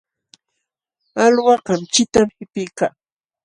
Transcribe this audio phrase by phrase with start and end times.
[1.23, 2.91] Alwa kamchitam qipiykaa.